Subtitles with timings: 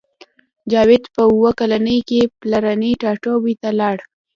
[0.71, 3.97] جاوید په اوه کلنۍ کې پلرني ټاټوبي ته لاړ